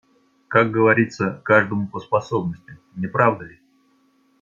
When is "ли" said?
3.45-3.61